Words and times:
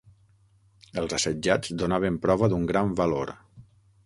Els 1.01 1.13
assetjats 1.17 1.75
donaven 1.83 2.19
prova 2.25 2.51
d'un 2.55 2.67
gran 2.73 2.95
valor. 3.03 3.37